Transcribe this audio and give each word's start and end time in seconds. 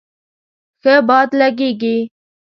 ښه 0.81 0.93
باد 1.07 1.29
لږیږی 1.39 1.97